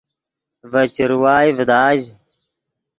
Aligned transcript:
ڤے 0.71 0.83
چروائے 0.95 1.49
ڤداژ 1.57 1.99